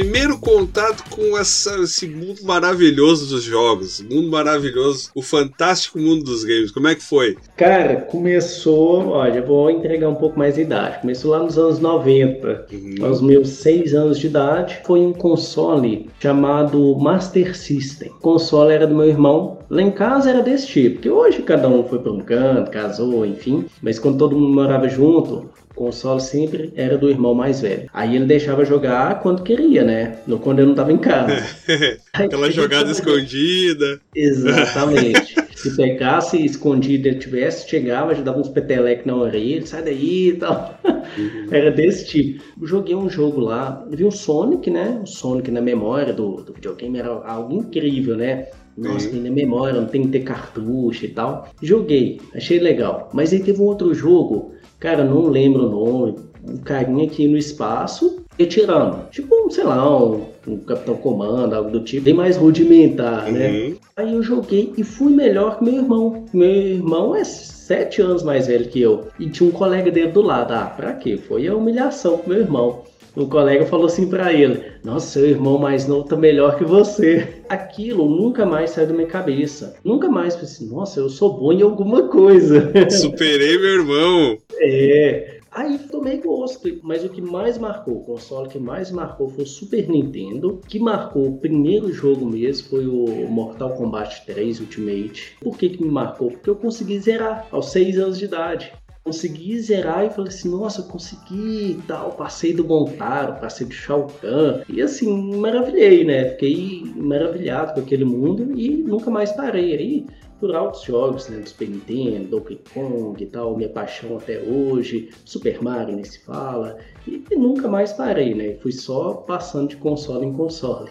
[0.00, 6.42] Primeiro contato com essa, esse mundo maravilhoso dos jogos, mundo maravilhoso, o fantástico mundo dos
[6.42, 6.70] games.
[6.70, 7.36] Como é que foi?
[7.54, 11.02] Cara, começou, olha, vou entregar um pouco mais de idade.
[11.02, 13.06] Começou lá nos anos 90, uhum.
[13.06, 14.80] aos meus seis anos de idade.
[14.86, 18.08] Foi um console chamado Master System.
[18.08, 19.58] O console era do meu irmão.
[19.68, 23.26] Lá em casa era desse tipo, porque hoje cada um foi para um canto, casou,
[23.26, 23.66] enfim.
[23.82, 25.48] Mas quando todo mundo morava junto,
[25.80, 27.88] console sempre era do irmão mais velho.
[27.94, 30.18] Aí ele deixava jogar quando queria, né?
[30.42, 31.42] Quando eu não tava em casa.
[32.12, 33.98] Aquela jogada escondida.
[34.14, 35.36] Exatamente.
[35.56, 40.32] Se pegasse escondido ele tivesse, chegava, já dava uns peteleques na orelha, sai daí e
[40.34, 40.78] tal.
[40.84, 41.48] Uhum.
[41.52, 42.42] Era desse tipo.
[42.66, 45.00] Joguei um jogo lá, vi um Sonic, né?
[45.02, 48.48] O Sonic na memória do, do videogame era algo incrível, né?
[48.76, 51.50] Nossa, tem na memória, não tem que ter cartucho e tal.
[51.60, 53.10] Joguei, achei legal.
[53.12, 56.16] Mas aí teve um outro jogo cara, não lembro o nome,
[56.48, 59.08] um carinha aqui no espaço retirando.
[59.10, 63.50] Tipo, sei lá, um, um Capitão Comando, algo do tipo, bem mais rudimentar, né?
[63.50, 63.70] uhum.
[63.70, 63.76] né?
[63.96, 66.24] Aí eu joguei e fui melhor que meu irmão.
[66.32, 69.08] Meu irmão é sete anos mais velho que eu.
[69.18, 70.52] E tinha um colega dele do lado.
[70.52, 71.18] Ah, pra quê?
[71.18, 72.82] Foi a humilhação pro meu irmão.
[73.16, 77.42] O colega falou assim para ele: Nossa, seu irmão mais novo tá melhor que você.
[77.48, 79.74] Aquilo nunca mais saiu da minha cabeça.
[79.84, 82.72] Nunca mais pensei, nossa, eu sou bom em alguma coisa.
[82.90, 84.38] Superei meu irmão.
[84.60, 85.40] É.
[85.52, 89.46] Aí tomei gosto, mas o que mais marcou, o console que mais marcou foi o
[89.46, 95.36] Super Nintendo, que marcou o primeiro jogo mesmo, foi o Mortal Kombat 3 Ultimate.
[95.40, 96.30] Por que que me marcou?
[96.30, 98.72] Porque eu consegui zerar aos 6 anos de idade
[99.04, 104.06] consegui zerar e falei assim, nossa, consegui e tal, passei do Montaro, passei do Shao
[104.20, 106.30] Kahn, e assim, maravilhei, né?
[106.30, 110.06] Fiquei maravilhado com aquele mundo e nunca mais parei aí
[110.38, 115.62] por altos jogos, né, Super Nintendo, Donkey Kong e tal, minha paixão até hoje, Super
[115.62, 118.54] Mario nem se fala, e nunca mais parei, né?
[118.62, 120.90] Fui só passando de console em console.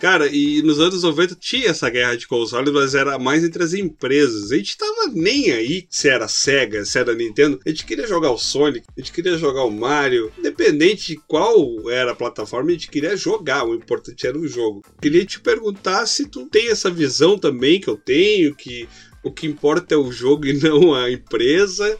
[0.00, 3.74] Cara, e nos anos 90 tinha essa guerra de consoles, mas era mais entre as
[3.74, 4.50] empresas.
[4.50, 7.60] A gente tava nem aí se era Sega, se era Nintendo.
[7.66, 10.32] A gente queria jogar o Sonic, a gente queria jogar o Mario.
[10.38, 13.66] Independente de qual era a plataforma, a gente queria jogar.
[13.66, 14.82] O importante era o jogo.
[15.02, 18.88] Queria te perguntar se tu tem essa visão também que eu tenho, que
[19.22, 21.98] o que importa é o jogo e não a empresa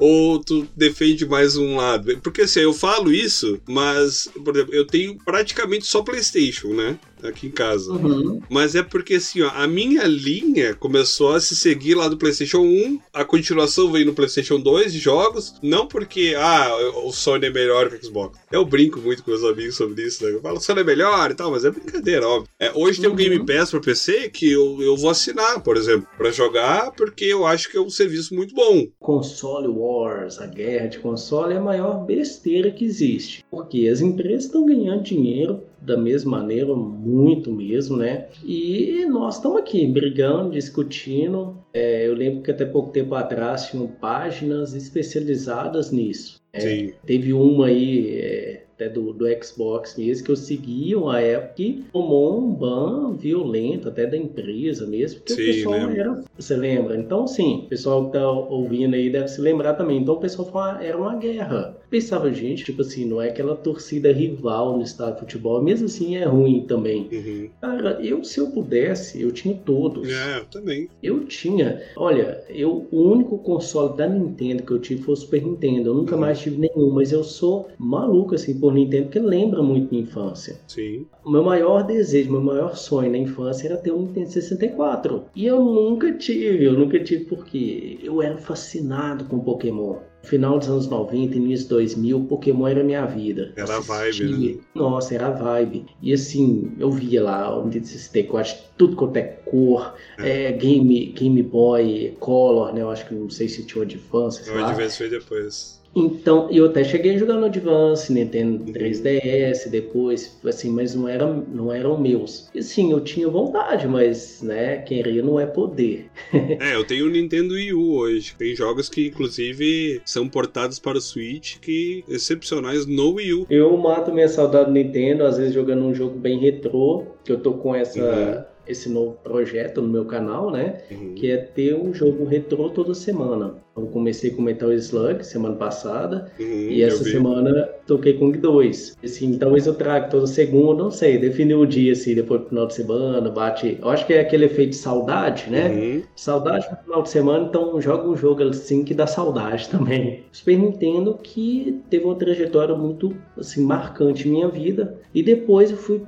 [0.00, 2.18] ou tu defende mais um lado?
[2.22, 6.98] Porque assim, eu falo isso, mas, por exemplo, eu tenho praticamente só PlayStation, né?
[7.24, 7.90] Aqui em casa.
[7.92, 8.40] Uhum.
[8.48, 12.60] Mas é porque assim, ó, a minha linha começou a se seguir lá do PlayStation
[12.60, 16.70] 1, a continuação veio no PlayStation 2 de jogos, não porque ah,
[17.04, 18.38] o Sony é melhor que o Xbox.
[18.50, 20.32] Eu brinco muito com meus amigos sobre isso, né?
[20.32, 22.48] Eu falo, o Sony é melhor e tal, mas é brincadeira, óbvio.
[22.58, 23.46] É, hoje tem um Game uhum.
[23.46, 27.70] Pass para PC que eu, eu vou assinar, por exemplo, para jogar, porque eu acho
[27.70, 28.86] que é um serviço muito bom.
[28.98, 33.44] Console Wars, a guerra de console é a maior besteira que existe.
[33.50, 38.26] Porque as empresas estão ganhando dinheiro da mesma maneira, muito mesmo, né?
[38.44, 41.56] E nós estamos aqui brigando, discutindo.
[41.72, 46.40] É, eu lembro que até pouco tempo atrás tinham páginas especializadas nisso.
[46.52, 51.54] É, teve uma aí, é, até do, do Xbox mesmo, que eu seguia uma época
[51.54, 56.00] que tomou um ban violento, até da empresa mesmo, porque Sim, o pessoal lembro.
[56.00, 56.24] era.
[56.36, 56.96] Você lembra?
[56.96, 59.98] Então, sim, o pessoal que tá ouvindo aí deve se lembrar também.
[59.98, 61.76] Então, o pessoal falava, era uma guerra.
[61.90, 66.16] Pensava, gente, tipo assim, não é aquela torcida rival no estado de futebol, mesmo assim
[66.16, 67.08] é ruim também.
[67.12, 67.50] Uhum.
[67.60, 70.08] Cara, eu, se eu pudesse, eu tinha todos.
[70.08, 70.88] É, eu também.
[71.02, 71.82] Eu tinha.
[71.96, 75.90] Olha, eu, o único console da Nintendo que eu tive foi o Super Nintendo.
[75.90, 76.20] Eu nunca uhum.
[76.20, 80.60] mais tive nenhum, mas eu sou maluco, assim, por Nintendo, porque lembra muito minha infância.
[80.68, 81.06] Sim.
[81.24, 85.24] O meu maior desejo, meu maior sonho na infância era ter um Nintendo 64.
[85.34, 89.96] E eu nunca tive, eu nunca tive porque eu era fascinado com Pokémon.
[90.22, 93.52] Final dos anos 90, início 2000, Pokémon era minha vida.
[93.56, 94.60] Era a vibe, né?
[94.74, 95.86] Nossa, era a vibe.
[96.02, 100.48] E assim, eu via lá o Nintendo 64, tudo quanto é cor, é.
[100.48, 102.82] É, Game, Game Boy Color, né?
[102.82, 104.48] Eu acho que não sei se tinha o Advance.
[104.50, 105.79] O Advance foi depois.
[105.94, 111.26] Então, eu até cheguei a jogar no Advance, Nintendo 3DS depois, assim, mas não, era,
[111.26, 112.48] não eram meus.
[112.54, 116.08] E sim, eu tinha vontade, mas, né, querer não é poder.
[116.32, 118.34] é, eu tenho o Nintendo Wii U hoje.
[118.38, 123.46] Tem jogos que, inclusive, são portados para o Switch que excepcionais no Wii U.
[123.50, 127.40] Eu mato minha saudade do Nintendo, às vezes jogando um jogo bem retrô, que eu
[127.40, 128.00] tô com essa...
[128.00, 130.80] Uhum esse novo projeto no meu canal, né?
[130.90, 131.14] Uhum.
[131.14, 133.54] Que é ter um jogo retrô toda semana.
[133.76, 137.12] Eu comecei com Metal Slug semana passada Uhum, e essa vi.
[137.12, 138.96] semana toquei Kong 2.
[139.02, 142.66] Assim, talvez eu traga toda segunda, não sei, definir o dia assim, depois do final
[142.66, 143.78] de semana, bate.
[143.80, 145.68] Eu acho que é aquele efeito de saudade, né?
[145.68, 146.02] Uhum.
[146.16, 150.24] Saudade no final de semana, então joga um jogo assim que dá saudade também.
[150.32, 155.76] Super Nintendo que teve uma trajetória muito assim marcante em minha vida e depois eu
[155.76, 155.98] fui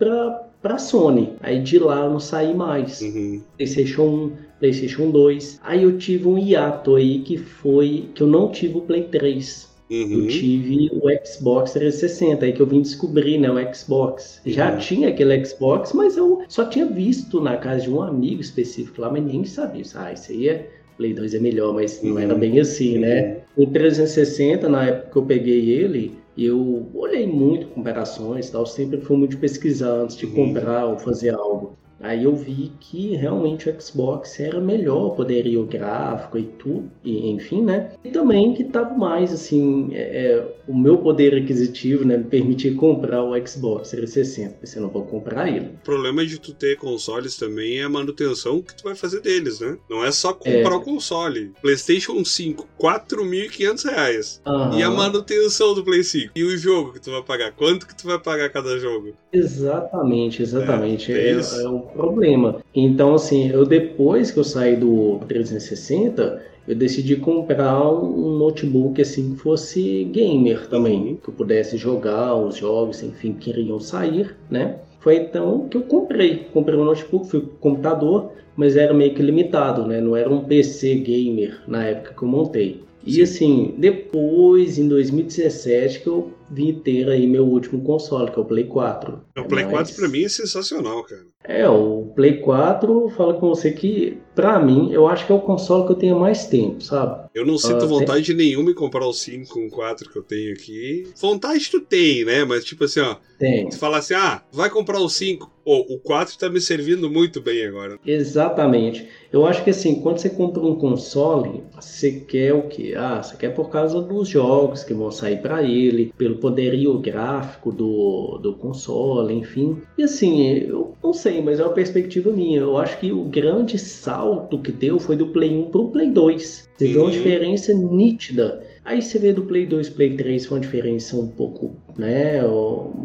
[0.62, 1.34] pra para Sony.
[1.40, 3.00] Aí de lá eu não saí mais.
[3.02, 3.42] Uhum.
[3.56, 5.60] PlayStation 1, PlayStation 2.
[5.62, 9.70] Aí eu tive um hiato aí que foi que eu não tive o Play 3.
[9.90, 10.20] Uhum.
[10.20, 14.40] Eu tive o Xbox 360, aí que eu vim descobrir, né, o Xbox.
[14.46, 14.78] Já Uhum.
[14.78, 19.10] tinha aquele Xbox, mas eu só tinha visto na casa de um amigo específico lá,
[19.10, 19.82] mas nem sabia.
[19.96, 20.70] Ah, isso aí é.
[20.96, 22.18] Play 2 é melhor, mas não Uhum.
[22.20, 23.38] era bem assim, né?
[23.56, 29.00] O 360, na época que eu peguei ele, eu olhei muito comparações e tal, sempre
[29.00, 30.32] fui muito pesquisar antes de Uhum.
[30.32, 31.81] comprar ou fazer algo.
[32.02, 37.62] Aí eu vi que realmente o Xbox era melhor, poderio gráfico e tudo, e, enfim,
[37.62, 37.92] né?
[38.04, 42.74] E também que tava mais assim, é, é, o meu poder aquisitivo, né, me permitia
[42.74, 44.56] comprar o Xbox 360.
[44.66, 45.66] Você não vou comprar ele.
[45.66, 49.60] O problema de tu ter consoles também é a manutenção que tu vai fazer deles,
[49.60, 49.76] né?
[49.88, 50.76] Não é só comprar É.
[50.76, 51.52] o console.
[51.62, 54.40] PlayStation 5, 4.500 reais.
[54.46, 54.78] Aham.
[54.78, 56.32] E a manutenção do Play 5?
[56.34, 57.52] E o jogo que tu vai pagar?
[57.52, 59.12] Quanto que tu vai pagar cada jogo?
[59.32, 61.12] Exatamente, exatamente.
[61.12, 61.60] É, é É, isso.
[61.60, 62.62] é um problema.
[62.74, 69.34] Então, assim, eu depois que eu saí do 360, eu decidi comprar um notebook assim
[69.34, 74.76] que fosse gamer também, que eu pudesse jogar os jogos, enfim, que iriam sair, né?
[75.00, 76.46] Foi então que eu comprei.
[76.52, 80.00] Comprei um notebook, fui pro computador, mas era meio que limitado, né?
[80.00, 82.84] Não era um PC gamer na época que eu montei.
[83.04, 83.22] E Sim.
[83.22, 88.44] assim, depois, em 2017, que eu vim ter aí meu último console, que é o
[88.44, 89.20] Play 4.
[89.38, 91.22] O Play Mas- 4 pra mim é sensacional, cara.
[91.44, 95.34] É, o Play 4, eu falo com você que, pra mim, eu acho que é
[95.34, 97.28] o console que eu tenho mais tempo, sabe?
[97.34, 100.22] Eu não sinto Ah, vontade nenhuma em comprar o 5 com o 4 que eu
[100.22, 101.04] tenho aqui.
[101.20, 102.44] Vontade tu tem, né?
[102.44, 103.68] Mas tipo assim, ó, Tem.
[103.68, 105.50] tu fala assim, ah, vai comprar o 5.
[105.64, 107.98] Ô, o 4 tá me servindo muito bem agora.
[108.06, 109.08] Exatamente.
[109.32, 112.94] Eu acho que assim, quando você compra um console, você quer o quê?
[112.96, 117.70] Ah, você quer por causa dos jogos que vão sair para ele, pelo poderio gráfico
[117.72, 119.78] do, do console, enfim.
[119.96, 122.58] E assim, eu não sei, mas é uma perspectiva minha.
[122.60, 126.68] Eu acho que o grande salto que deu foi do Play 1 pro Play 2.
[126.76, 127.10] Você vê uma Uhum.
[127.12, 128.60] diferença nítida.
[128.84, 132.40] Aí você vê do Play 2 Play 3 foi uma diferença um pouco, né?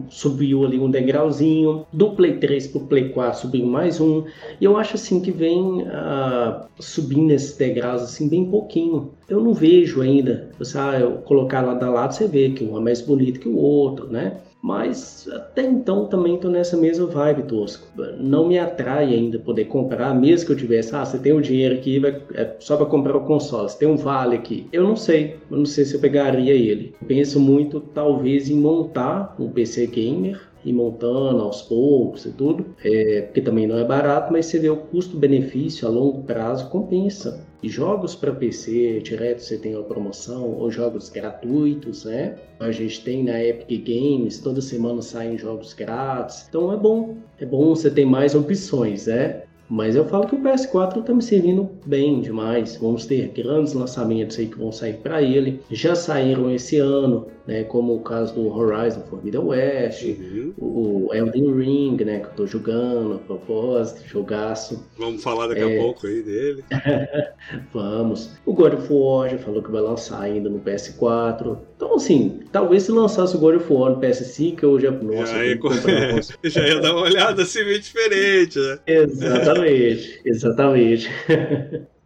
[0.10, 1.86] Subiu ali um degrauzinho.
[1.94, 4.24] Do Play 3 pro Play 4 subiu mais um.
[4.60, 9.12] E eu acho assim que vem ah, subindo esses degraus assim bem pouquinho.
[9.30, 10.50] Eu não vejo ainda.
[10.58, 13.48] Você, ah, eu colocar lado a lado, você vê que um é mais bonito que
[13.48, 14.38] o outro, né?
[14.62, 17.88] Mas até então também tô nessa mesma vibe, Tosco.
[18.20, 21.76] Não me atrai ainda poder comprar, mesmo que eu tivesse, ah, você tem o dinheiro
[21.76, 24.68] aqui, vai, é só para comprar o console, você tem um vale aqui.
[24.72, 26.96] Eu não sei, eu não sei se eu pegaria ele.
[27.08, 33.22] Penso muito, talvez, em montar um PC gamer e montando aos poucos e tudo, é,
[33.22, 37.47] porque também não é barato, mas você vê o custo-benefício a longo prazo compensa.
[37.64, 42.36] E jogos para PC, direto você tem uma promoção, ou jogos gratuitos, né?
[42.60, 46.46] A gente tem na Epic Games, toda semana saem jogos grátis.
[46.48, 49.44] Então é bom, é bom você ter mais opções, né?
[49.70, 52.78] Mas eu falo que o PS4 está me servindo bem demais.
[52.78, 55.60] Vamos ter grandes lançamentos aí que vão sair para ele.
[55.70, 57.64] Já saíram esse ano, né?
[57.64, 60.54] Como o caso do Horizon Forbidden West, Uhum.
[60.58, 62.20] o Elden Ring, né?
[62.20, 64.86] Que eu tô jogando a propósito, jogaço.
[64.98, 65.80] Vamos falar daqui É.
[65.80, 66.64] a pouco aí dele.
[67.74, 68.32] Vamos.
[68.46, 71.58] O God of War já falou que vai lançar ainda no PS4.
[71.76, 74.92] Então, assim, talvez se lançasse o God of War no PS5, eu já.
[74.92, 75.60] Nossa, já, ia,
[76.44, 78.80] já ia dar uma olhada assim meio diferente, né?
[78.88, 81.10] Exatamente, exatamente.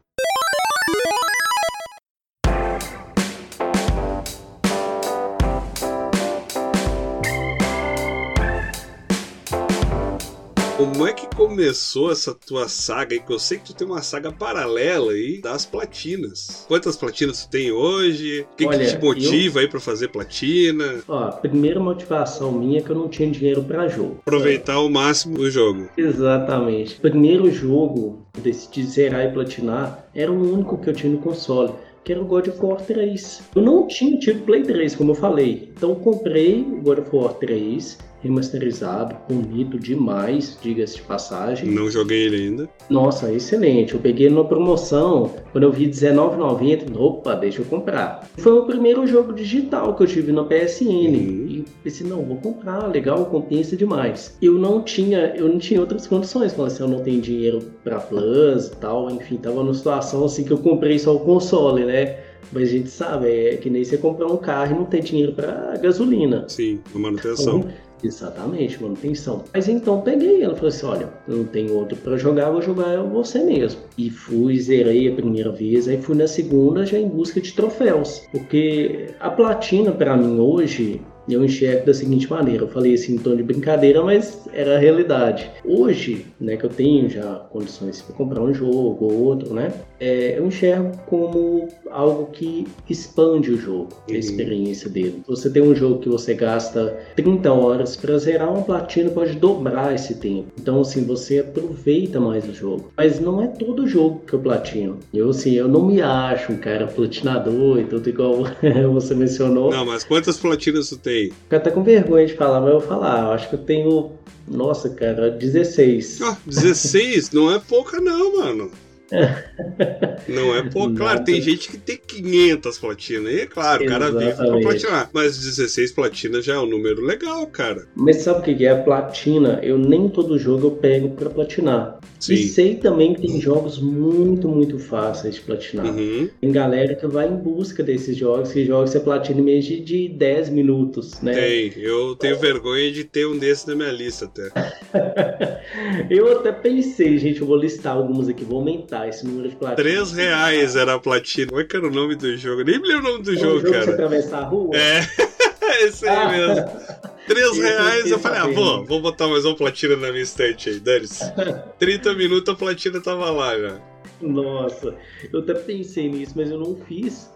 [10.82, 13.20] Como é que começou essa tua saga aí?
[13.20, 16.66] Que eu sei que tu tem uma saga paralela aí das platinas.
[16.68, 18.48] Quantas platinas tu tem hoje?
[18.52, 21.04] O que, que te motiva aí pra fazer platina?
[21.08, 24.22] Ó, a primeira motivação minha é que eu não tinha dinheiro para jogo.
[24.22, 25.88] Aproveitar ao máximo o jogo.
[25.96, 26.98] Exatamente.
[26.98, 31.14] O primeiro jogo que eu decidi zerar e platinar era o único que eu tinha
[31.14, 33.44] no console, que era o God of War 3.
[33.56, 35.72] Eu não tinha tido Play 3, como eu falei.
[35.78, 41.70] Então eu comprei o God of War 3 remasterizado, bonito demais, diga-se de passagem.
[41.72, 42.70] Não joguei ele ainda.
[42.90, 43.94] Nossa, excelente.
[43.94, 48.28] Eu peguei numa promoção, quando eu vi R$19,90, opa, deixa eu comprar.
[48.38, 50.86] Foi o primeiro jogo digital que eu tive na PSN.
[50.86, 51.46] Uhum.
[51.48, 54.38] E pensei, não, vou comprar, legal, compensa demais.
[54.42, 58.00] Eu não tinha, eu não tinha outras condições, falei assim, eu não tenho dinheiro para
[58.00, 62.18] Plus e tal, enfim, tava numa situação assim que eu comprei só o console, né?
[62.52, 65.32] Mas a gente sabe, é que nem você comprar um carro e não ter dinheiro
[65.34, 66.46] para gasolina.
[66.50, 67.60] Sim, manutenção.
[67.60, 67.72] Então,
[68.04, 69.44] exatamente, manutenção.
[69.54, 73.02] Mas então peguei ela, falei assim: olha, eu não tenho outro para jogar, vou jogar
[73.04, 73.82] você mesmo.
[73.98, 78.24] E fui, zerei a primeira vez, aí fui na segunda já em busca de troféus.
[78.32, 83.18] Porque a platina para mim hoje eu enxergo da seguinte maneira, eu falei assim em
[83.18, 85.50] tom de brincadeira, mas era a realidade.
[85.64, 90.38] Hoje, né, que eu tenho já condições para comprar um jogo ou outro, né, é,
[90.38, 94.16] eu enxergo como algo que expande o jogo, uhum.
[94.16, 95.22] a experiência dele.
[95.28, 99.94] Você tem um jogo que você gasta 30 horas para zerar uma platina, pode dobrar
[99.94, 100.48] esse tempo.
[100.60, 102.92] Então, assim, você aproveita mais o jogo.
[102.98, 104.98] Mas não é todo jogo que eu platino.
[105.14, 108.44] Eu, assim, eu não me acho um cara platinador e tudo igual
[108.94, 109.72] você mencionou.
[109.72, 111.11] Não, mas quantas platinas você tem?
[111.12, 113.26] Fico até com vergonha de falar, mas eu vou falar.
[113.26, 114.12] Eu acho que eu tenho.
[114.48, 116.22] Nossa, cara, 16.
[116.22, 117.32] Ah, 16?
[117.32, 118.72] não é pouca, não, mano.
[120.28, 124.12] Não é pouco, claro, tem gente que tem 500 platinas, e é claro, o cara
[124.12, 125.10] vive pra platinar.
[125.14, 127.88] Mas 16 platinas já é um número legal, cara.
[127.96, 128.70] Mas sabe o que é?
[128.70, 132.00] A platina, eu nem todo jogo eu pego pra platinar.
[132.20, 132.34] Sim.
[132.34, 135.88] E sei também que tem jogos muito, muito fáceis de platinar.
[135.88, 136.30] Uhum.
[136.40, 140.08] Tem galera que vai em busca desses jogos, que jogos você platina em meio de
[140.08, 141.34] 10 minutos, né?
[141.34, 144.52] Tem, eu tenho vergonha de ter um desses na minha lista até.
[146.10, 149.90] eu até pensei, gente, eu vou listar alguns aqui, vou aumentar esse número de platina.
[149.90, 151.48] 3 reais era a platina.
[151.50, 152.64] Como é que era o nome do jogo?
[152.64, 153.86] Nem me lembro o nome do é jogo, jogo cara.
[153.86, 154.76] Você atravessar a rua?
[154.76, 155.00] É,
[155.86, 156.30] esse aí ah.
[156.30, 157.12] mesmo.
[157.28, 160.80] 3 reais, eu falei, ah, vou, vou botar mais uma platina na minha estante aí,
[160.80, 161.24] dane-se.
[161.80, 163.80] 30 minutos a platina tava lá já.
[164.22, 164.96] Nossa,
[165.32, 167.32] eu até pensei nisso, mas eu não fiz.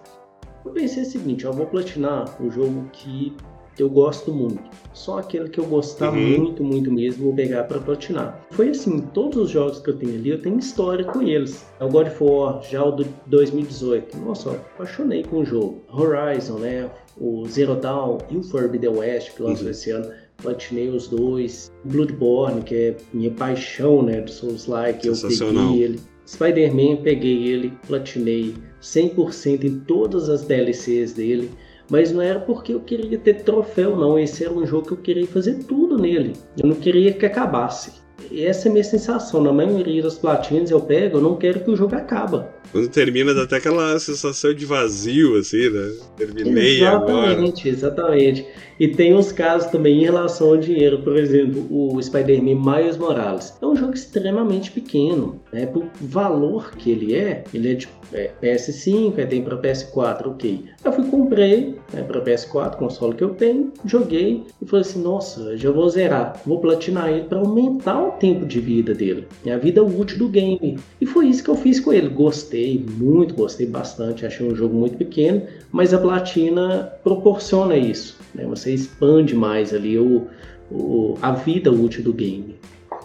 [0.65, 3.35] Eu pensei o seguinte, eu vou platinar um jogo que
[3.83, 4.63] eu gosto muito.
[4.93, 6.37] Só aquele que eu gostar uhum.
[6.37, 8.45] muito, muito mesmo, vou pegar para platinar.
[8.51, 11.65] Foi assim, todos os jogos que eu tenho ali, eu tenho história com eles.
[11.79, 14.17] É o God of War, já o do 2018.
[14.17, 15.81] Nossa, eu apaixonei com o jogo.
[15.91, 16.89] Horizon, né?
[17.17, 19.71] O Zero Dawn e o Forbidden West, que lançou uhum.
[19.71, 20.11] esse ano.
[20.37, 21.71] Platinei os dois.
[21.85, 24.21] Bloodborne, que é minha paixão, né?
[24.21, 25.99] Do Souls-like, eu peguei ele.
[26.27, 31.51] Spider-Man, peguei ele, platinei 100% em todas as DLCs dele.
[31.89, 34.17] Mas não era porque eu queria ter troféu, não.
[34.17, 36.33] Esse era um jogo que eu queria fazer tudo nele.
[36.57, 38.04] Eu não queria que acabasse.
[38.31, 39.41] E essa é a minha sensação.
[39.41, 42.43] Na maioria das platinas eu pego, eu não quero que o jogo acabe.
[42.71, 45.91] Quando termina, dá até aquela sensação de vazio, assim, né?
[46.17, 47.27] Terminei exatamente, agora.
[47.27, 48.45] Exatamente, exatamente.
[48.79, 51.01] E tem uns casos também em relação ao dinheiro.
[51.01, 53.53] Por exemplo, o Spider-Man Miles Morales.
[53.61, 55.41] É um jogo extremamente pequeno.
[55.53, 55.65] Né?
[55.65, 60.65] Por valor que ele é, ele é de é, PS5, aí tem para PS4, ok.
[60.83, 65.57] Eu fui comprei né, para PS4, console que eu tenho, joguei e falei assim, nossa,
[65.57, 69.83] já vou zerar, vou platinar ele para aumentar o tempo de vida dele, a vida
[69.83, 70.77] útil do game.
[70.99, 72.09] E foi isso que eu fiz com ele.
[72.09, 78.17] Gostei muito, gostei bastante, achei um jogo muito pequeno, mas a platina proporciona isso.
[78.33, 78.45] Né?
[78.45, 80.27] Você expande mais ali o,
[80.71, 82.55] o, a vida útil do game.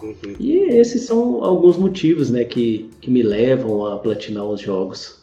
[0.01, 0.35] Uhum.
[0.39, 5.20] E esses são alguns motivos né, que, que me levam a platinar os jogos.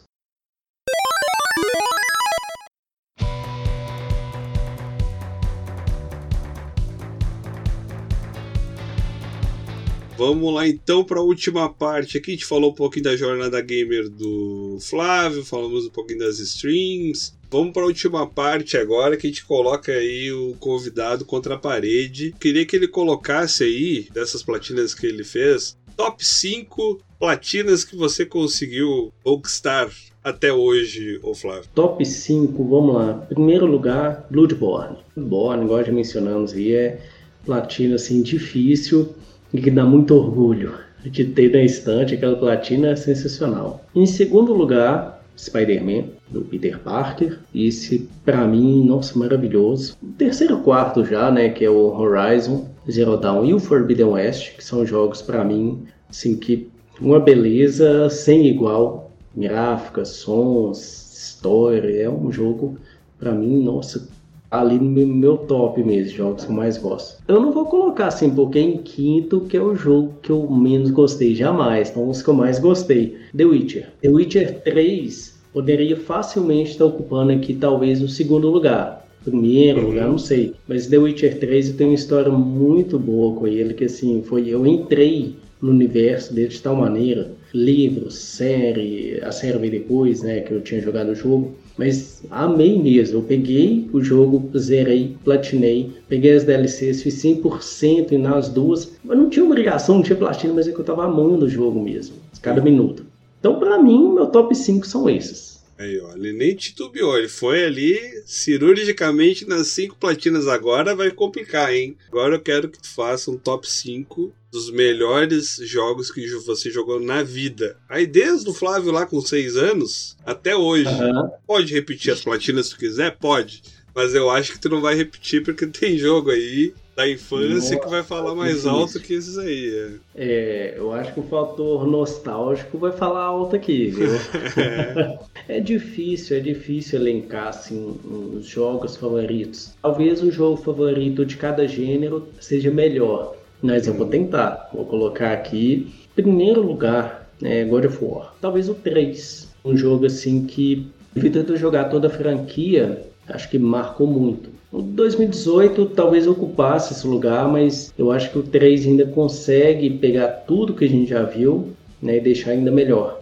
[10.19, 12.17] Vamos lá então para a última parte.
[12.17, 16.39] Aqui a gente falou um pouquinho da jornada gamer do Flávio, falamos um pouquinho das
[16.39, 17.31] streams.
[17.49, 21.57] Vamos para a última parte agora que a gente coloca aí o convidado contra a
[21.57, 22.35] parede.
[22.37, 28.25] Queria que ele colocasse aí, dessas platinas que ele fez, top 5 platinas que você
[28.25, 29.89] conseguiu conquistar
[30.21, 31.69] até hoje, ô Flávio?
[31.73, 33.13] Top 5, vamos lá.
[33.13, 34.97] Primeiro lugar, Bloodborne.
[35.15, 37.01] Bloodborne, igual já mencionamos aí, é
[37.45, 39.15] platina assim difícil
[39.53, 43.83] e que dá muito orgulho de ter na estante aquela platina sensacional.
[43.95, 47.39] Em segundo lugar, Spider-Man, do Peter Parker.
[47.55, 49.95] Esse, para mim, nossa, maravilhoso.
[50.03, 54.55] O terceiro quarto já, né, que é o Horizon, Zero Dawn e o Forbidden West,
[54.57, 59.11] que são jogos para mim, assim, que uma beleza sem igual.
[59.35, 62.77] Gráfica, sons, história, é um jogo,
[63.17, 64.09] para mim, nossa,
[64.51, 67.21] ali no meu top mesmo, jogos que eu mais gosto.
[67.27, 70.89] Eu não vou colocar assim, porque em quinto, que é o jogo que eu menos
[70.89, 73.15] gostei jamais, então os que eu mais gostei.
[73.35, 73.89] The Witcher.
[74.01, 79.07] The Witcher 3 poderia facilmente estar ocupando aqui talvez o segundo lugar.
[79.23, 80.53] primeiro lugar, não sei.
[80.67, 84.47] Mas The Witcher 3 eu tenho uma história muito boa com ele, que assim, foi
[84.47, 90.39] eu entrei no universo dele de tal maneira, livros, série, a série veio depois, né,
[90.39, 93.19] que eu tinha jogado o jogo, mas amei mesmo.
[93.19, 99.29] Eu peguei o jogo, zerei, platinei, peguei as DLCs, fiz 100% nas duas, mas não
[99.29, 102.61] tinha obrigação, não tinha platina, mas é que eu tava amando o jogo mesmo, cada
[102.61, 103.05] minuto.
[103.39, 105.58] Então, para mim, meu top 5 são esses.
[105.79, 111.73] Aí, ó, ele nem titubeou, ele foi ali cirurgicamente nas cinco platinas agora, vai complicar,
[111.73, 111.95] hein?
[112.09, 116.99] Agora eu quero que tu faça um top 5 dos melhores jogos que você jogou
[116.99, 117.77] na vida.
[117.87, 120.89] Aí desde o Flávio lá com 6 anos até hoje.
[120.89, 121.29] Uhum.
[121.47, 123.15] Pode repetir as platinas se tu quiser?
[123.17, 123.61] Pode.
[123.95, 127.79] Mas eu acho que tu não vai repetir porque tem jogo aí da infância Nossa,
[127.79, 129.73] que vai falar mais alto que esses aí.
[130.15, 130.23] É.
[130.25, 130.73] é.
[130.77, 134.09] eu acho que o fator nostálgico vai falar alto aqui, viu?
[134.57, 135.17] é.
[135.47, 139.73] é difícil, é difícil elencar assim, os jogos favoritos.
[139.81, 144.69] Talvez o jogo favorito de cada gênero seja melhor, mas eu vou tentar.
[144.73, 148.35] Vou colocar aqui, primeiro lugar, é God of War.
[148.41, 149.47] Talvez o 3.
[149.63, 150.85] Um jogo assim que,
[151.15, 154.58] eu jogar toda a franquia, acho que marcou muito.
[154.71, 160.27] O 2018 talvez ocupasse esse lugar, mas eu acho que o 3 ainda consegue pegar
[160.27, 163.19] tudo que a gente já viu né, e deixar ainda melhor.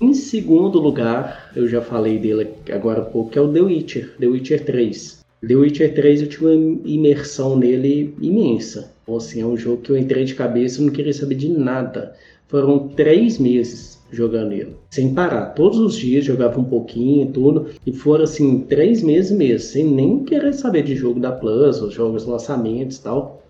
[0.00, 4.16] Em segundo lugar, eu já falei dele agora há pouco, que é o The Witcher,
[4.18, 5.24] The Witcher 3.
[5.46, 8.92] The Witcher 3 eu tive uma imersão nele imensa.
[9.04, 11.48] Então, assim, é um jogo que eu entrei de cabeça e não queria saber de
[11.48, 12.14] nada.
[12.48, 14.74] Foram três meses jogando ele.
[14.90, 15.54] Sem parar.
[15.54, 17.66] Todos os dias jogava um pouquinho e tudo.
[17.86, 21.92] E foram assim, três meses mesmo, sem nem querer saber de jogo da Plus, os
[21.92, 23.42] jogos lançamentos e tal.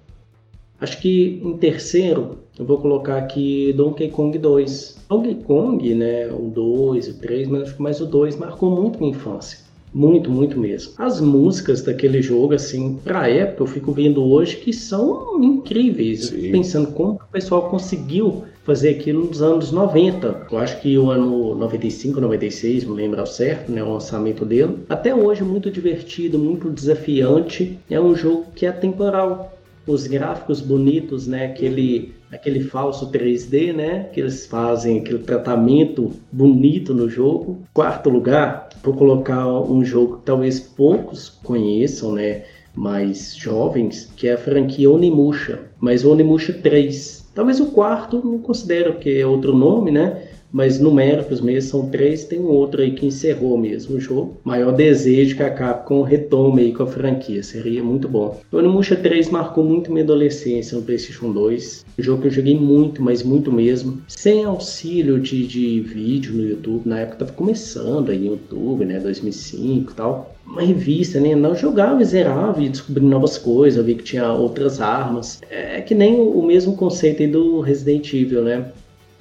[0.81, 5.07] Acho que em terceiro, eu vou colocar aqui Donkey Kong 2.
[5.09, 8.99] Donkey Kong, né, o 2, o 3, mas acho que mais o 2 marcou muito
[8.99, 9.59] minha infância.
[9.93, 10.93] Muito, muito mesmo.
[10.99, 16.31] As músicas daquele jogo, assim, pra época, eu fico vendo hoje que são incríveis.
[16.31, 20.47] Pensando como o pessoal conseguiu fazer aquilo nos anos 90.
[20.53, 24.81] Eu acho que o ano 95, 96, não lembro ao certo, né, o lançamento dele.
[24.91, 27.79] Até hoje muito divertido, muito desafiante.
[27.89, 29.58] É um jogo que é temporal.
[29.89, 36.93] Os gráficos bonitos, né, aquele aquele falso 3D, né, que eles fazem aquele tratamento bonito
[36.93, 37.63] no jogo.
[37.73, 44.35] Quarto lugar, vou colocar um jogo que talvez poucos conheçam, né, mais jovens, que é
[44.35, 49.93] a franquia Onimusha, mas Onimusha 3 Talvez o quarto, não considero que é outro nome,
[49.93, 50.25] né?
[50.51, 54.39] Mas numéricos mesmo, são três, tem um outro aí que encerrou mesmo o jogo.
[54.45, 58.41] Maior desejo que a Capcom retome aí com a franquia, seria muito bom.
[58.51, 61.85] O Onimusha 3 marcou muito minha adolescência no Playstation 2.
[61.99, 64.01] Um jogo que eu joguei muito, mas muito mesmo.
[64.09, 68.99] Sem auxílio de, de vídeo no YouTube, na época tava começando aí o YouTube, né,
[69.01, 71.35] 2005 e tal uma revista, né?
[71.35, 75.41] Não jogava e zerava e descobrindo novas coisas, vi que tinha outras armas.
[75.51, 78.73] É que nem o mesmo conceito aí do Resident Evil, né?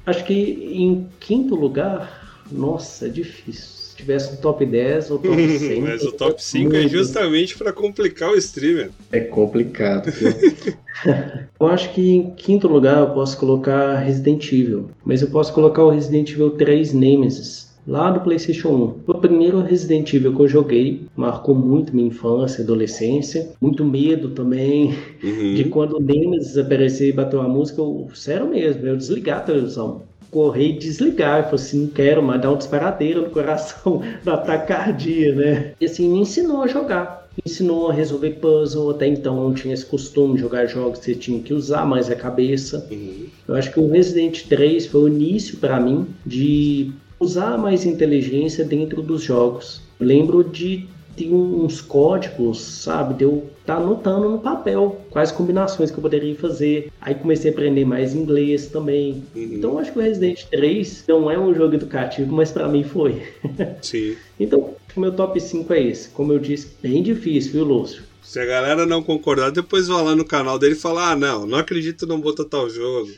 [0.08, 3.66] Acho que em quinto lugar, nossa, é difícil.
[3.66, 5.82] Se tivesse no top 10 ou top 100.
[5.82, 8.90] Mas o top 5 é justamente para complicar o streamer.
[9.12, 10.10] É complicado.
[11.60, 14.90] eu acho que em quinto lugar eu posso colocar Resident Evil.
[15.04, 18.70] Mas eu posso colocar o Resident Evil 3 Nemesis lá do PlayStation
[19.08, 19.12] 1.
[19.12, 24.94] O primeiro Resident Evil que eu joguei marcou muito minha infância, adolescência, muito medo também
[25.24, 25.56] uhum.
[25.56, 29.42] de quando o Nemesis aparecer e bater uma música, eu, sério mesmo, eu desligar a
[29.42, 30.02] televisão.
[30.30, 34.36] Correr e desligar, eu falei assim, não quero mais dar um disparadeiro no coração, da
[34.36, 35.72] tacardia, né?
[35.80, 38.90] E assim, me ensinou a jogar ensinou a resolver puzzle.
[38.90, 42.10] Até então não tinha esse costume de jogar jogos que você tinha que usar mais
[42.10, 42.88] a cabeça.
[42.90, 43.28] Uhum.
[43.48, 48.64] Eu acho que o Resident 3 foi o início para mim de usar mais inteligência
[48.64, 49.82] dentro dos jogos.
[50.00, 50.88] lembro de
[51.18, 53.16] ter uns códigos, sabe?
[53.16, 56.92] De eu estar tá anotando no papel quais combinações que eu poderia fazer.
[57.02, 59.24] Aí comecei a aprender mais inglês também.
[59.36, 59.50] Uhum.
[59.54, 63.24] Então acho que o Resident 3 não é um jogo educativo, mas para mim foi.
[63.82, 64.16] Sim.
[64.40, 66.10] então, o meu top 5 é esse.
[66.10, 68.04] Como eu disse, bem difícil, viu, Lúcio?
[68.22, 71.48] Se a galera não concordar, depois vá lá no canal dele e falar: ah, não,
[71.48, 73.10] não acredito, não vou tal jogo.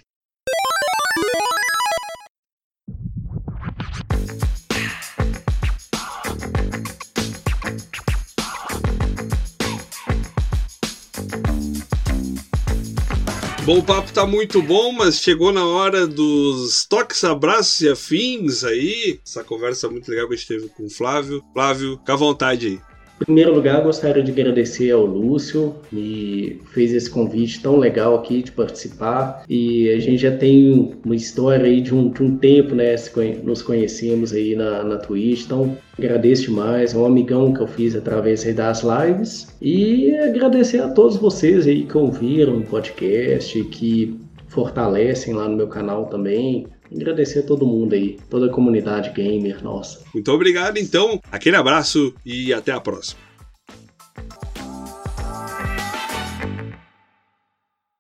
[13.70, 18.64] Bom, o papo tá muito bom, mas chegou na hora dos toques, abraços e afins
[18.64, 19.20] aí.
[19.24, 21.44] Essa conversa muito legal que a gente teve com o Flávio.
[21.54, 22.89] Flávio, fica à vontade aí.
[23.20, 28.52] Primeiro lugar, gostaria de agradecer ao Lúcio, me fez esse convite tão legal aqui de
[28.52, 29.44] participar.
[29.48, 32.96] E a gente já tem uma história aí de um, de um tempo, né?
[33.44, 36.94] Nos conhecemos aí na, na Twitch, então agradeço demais.
[36.94, 39.48] É um amigão que eu fiz através das lives.
[39.62, 44.18] E agradecer a todos vocês aí que ouviram o podcast, que
[44.48, 46.68] fortalecem lá no meu canal também.
[46.94, 50.02] Agradecer a todo mundo aí, toda a comunidade gamer nossa.
[50.14, 51.22] Muito obrigado, então.
[51.32, 53.29] Aquele abraço e até a próxima.